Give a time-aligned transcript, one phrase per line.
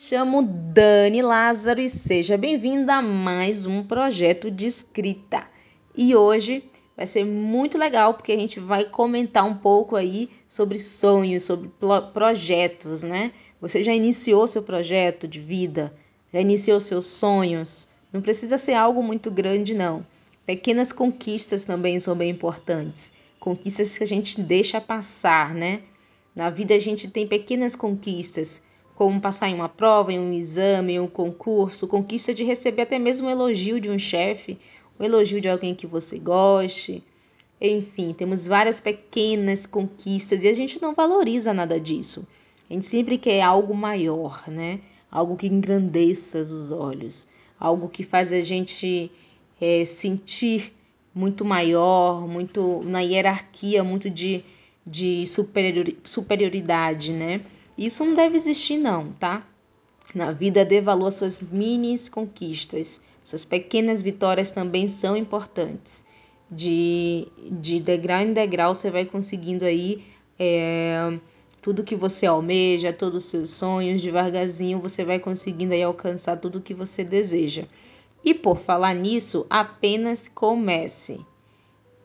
[0.00, 5.44] Chamo Dani Lázaro e seja bem-vinda a mais um projeto de escrita.
[5.92, 6.62] E hoje
[6.96, 11.68] vai ser muito legal porque a gente vai comentar um pouco aí sobre sonhos, sobre
[12.14, 13.32] projetos, né?
[13.60, 15.92] Você já iniciou seu projeto de vida?
[16.32, 17.88] Já iniciou seus sonhos?
[18.12, 20.06] Não precisa ser algo muito grande, não.
[20.46, 23.12] Pequenas conquistas também são bem importantes.
[23.40, 25.80] Conquistas que a gente deixa passar, né?
[26.36, 28.62] Na vida a gente tem pequenas conquistas
[28.98, 32.98] como passar em uma prova, em um exame, em um concurso, conquista de receber até
[32.98, 34.58] mesmo um elogio de um chefe,
[34.98, 37.04] um elogio de alguém que você goste.
[37.60, 42.26] Enfim, temos várias pequenas conquistas e a gente não valoriza nada disso.
[42.68, 44.80] A gente sempre quer algo maior, né?
[45.08, 47.24] Algo que engrandeça os olhos,
[47.56, 49.12] algo que faz a gente
[49.60, 50.72] é, sentir
[51.14, 54.42] muito maior, muito na hierarquia, muito de,
[54.84, 55.24] de
[56.04, 57.42] superioridade, né?
[57.78, 59.46] Isso não deve existir, não, tá?
[60.12, 63.00] Na vida, dê valor às suas mini conquistas.
[63.22, 66.04] Suas pequenas vitórias também são importantes.
[66.50, 70.02] De, de degrau em degrau, você vai conseguindo aí
[70.36, 71.18] é,
[71.62, 74.02] tudo que você almeja, todos os seus sonhos.
[74.02, 77.64] Devagarzinho, você vai conseguindo aí alcançar tudo que você deseja.
[78.24, 81.20] E por falar nisso, apenas comece.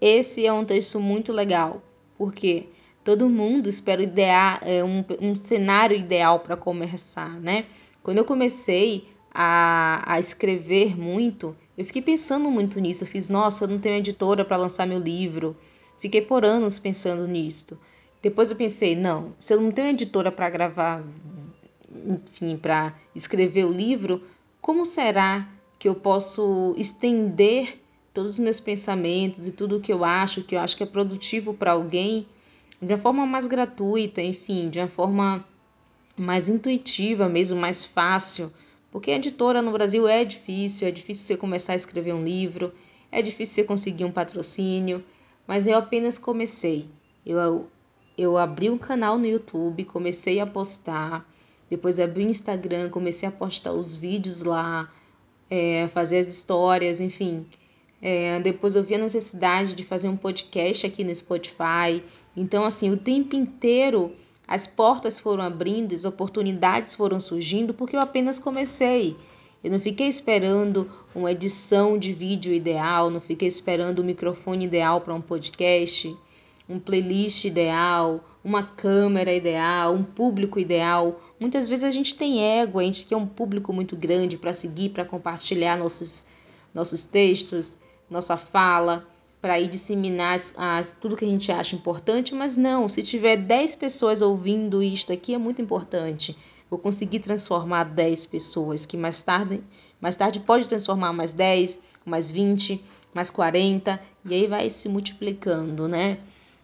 [0.00, 1.82] Esse é um texto muito legal,
[2.16, 2.68] porque
[3.08, 7.64] Todo mundo espera idear, é, um, um cenário ideal para começar, né?
[8.02, 13.04] Quando eu comecei a, a escrever muito, eu fiquei pensando muito nisso.
[13.04, 15.56] Eu fiz, nossa, eu não tenho editora para lançar meu livro.
[15.98, 17.78] Fiquei por anos pensando nisso.
[18.20, 21.02] Depois eu pensei, não, se eu não tenho editora para gravar,
[22.04, 24.22] enfim, para escrever o livro,
[24.60, 25.48] como será
[25.78, 27.80] que eu posso estender
[28.12, 30.86] todos os meus pensamentos e tudo o que eu acho, que eu acho que é
[30.86, 32.26] produtivo para alguém,
[32.80, 35.44] de uma forma mais gratuita, enfim, de uma forma
[36.16, 38.52] mais intuitiva mesmo, mais fácil.
[38.90, 42.72] Porque a editora no Brasil é difícil, é difícil você começar a escrever um livro,
[43.10, 45.04] é difícil você conseguir um patrocínio,
[45.46, 46.86] mas eu apenas comecei.
[47.26, 47.68] Eu,
[48.16, 51.28] eu abri um canal no YouTube, comecei a postar,
[51.68, 54.90] depois abri o Instagram, comecei a postar os vídeos lá,
[55.50, 57.46] é, fazer as histórias, enfim.
[58.00, 62.02] É, depois eu vi a necessidade de fazer um podcast aqui no Spotify.
[62.36, 64.12] Então, assim, o tempo inteiro
[64.48, 69.14] as portas foram abrindo, as oportunidades foram surgindo, porque eu apenas comecei.
[69.62, 74.64] Eu não fiquei esperando uma edição de vídeo ideal, não fiquei esperando o um microfone
[74.64, 76.16] ideal para um podcast,
[76.66, 81.20] um playlist ideal, uma câmera ideal, um público ideal.
[81.38, 84.90] Muitas vezes a gente tem ego, a gente quer um público muito grande para seguir,
[84.90, 86.26] para compartilhar nossos,
[86.72, 87.76] nossos textos
[88.10, 89.06] nossa fala,
[89.40, 93.36] para ir disseminar as, as, tudo que a gente acha importante, mas não, se tiver
[93.36, 96.36] 10 pessoas ouvindo isto aqui é muito importante.
[96.68, 99.62] Vou conseguir transformar 10 pessoas, que mais tarde,
[100.00, 102.82] mais tarde pode transformar mais 10, mais 20,
[103.14, 106.18] mais 40, e aí vai se multiplicando, né?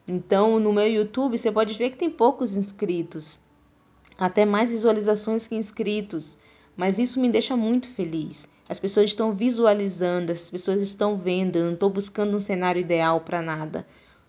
[0.07, 3.39] Então, no meu YouTube, você pode ver que tem poucos inscritos,
[4.19, 6.37] até mais visualizações que inscritos,
[6.77, 8.47] mas isso me deixa muito feliz.
[8.69, 11.57] As pessoas estão visualizando, as pessoas estão vendo.
[11.57, 13.87] Eu não estou buscando um cenário ideal para nada.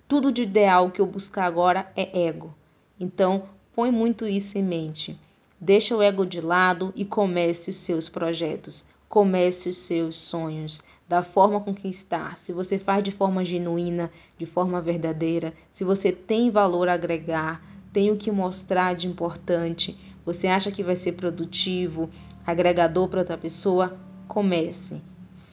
[0.07, 2.53] Tudo de ideal que eu buscar agora é ego.
[2.99, 5.17] Então, põe muito isso em mente.
[5.59, 8.85] Deixa o ego de lado e comece os seus projetos.
[9.07, 12.35] Comece os seus sonhos da forma com que está.
[12.35, 17.61] Se você faz de forma genuína, de forma verdadeira, se você tem valor a agregar,
[17.93, 22.09] tem o que mostrar de importante, você acha que vai ser produtivo,
[22.45, 25.01] agregador para outra pessoa, comece,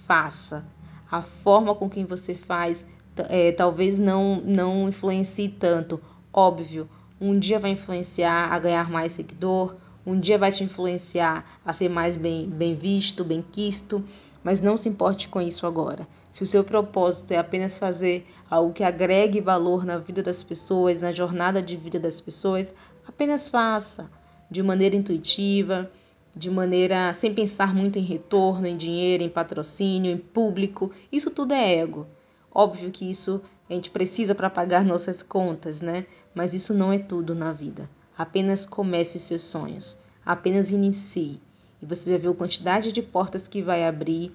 [0.07, 0.65] faça.
[1.11, 2.87] A forma com que você faz
[3.29, 6.01] é, talvez não, não influencie tanto.
[6.33, 6.89] Óbvio,
[7.21, 11.89] um dia vai influenciar a ganhar mais seguidor, um dia vai te influenciar a ser
[11.89, 14.03] mais bem, bem visto, bem quisto,
[14.43, 16.09] mas não se importe com isso agora.
[16.33, 21.01] Se o seu propósito é apenas fazer algo que agregue valor na vida das pessoas,
[21.01, 22.75] na jornada de vida das pessoas,
[23.07, 24.11] apenas faça
[24.51, 25.91] de maneira intuitiva,
[26.35, 30.91] de maneira sem pensar muito em retorno, em dinheiro, em patrocínio, em público.
[31.11, 32.07] Isso tudo é ego.
[32.51, 36.07] Óbvio que isso a gente precisa para pagar nossas contas, né?
[36.35, 37.89] Mas isso não é tudo na vida.
[38.17, 39.99] Apenas comece seus sonhos.
[40.25, 41.41] Apenas inicie.
[41.81, 44.33] E você vai ver a quantidade de portas que vai abrir,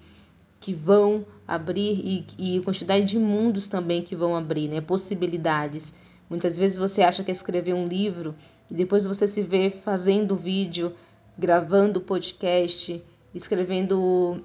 [0.60, 4.82] que vão abrir e, e a quantidade de mundos também que vão abrir, né?
[4.82, 5.94] Possibilidades.
[6.30, 8.36] Muitas vezes você acha que é escrever um livro
[8.70, 10.94] e depois você se vê fazendo vídeo,
[11.38, 13.04] gravando podcast,
[13.34, 14.42] escrevendo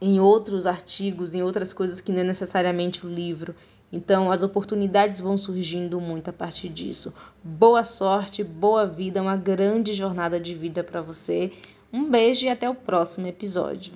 [0.00, 3.54] em outros artigos, em outras coisas que não é necessariamente o livro.
[3.92, 7.12] Então, as oportunidades vão surgindo muito a partir disso.
[7.42, 11.52] Boa sorte, boa vida, uma grande jornada de vida para você.
[11.92, 13.92] Um beijo e até o próximo episódio.